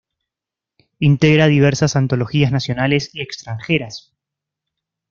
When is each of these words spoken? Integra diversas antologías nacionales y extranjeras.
Integra 0.97 1.45
diversas 1.45 1.95
antologías 1.95 2.51
nacionales 2.51 3.13
y 3.13 3.21
extranjeras. 3.21 4.15